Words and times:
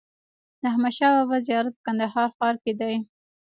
د 0.61 0.63
احمدشاه 0.71 1.13
بابا 1.17 1.37
زيارت 1.47 1.73
په 1.77 1.81
کندهار 1.87 2.29
ښار 2.37 2.55
کي 2.63 2.71
دئ. 2.79 2.95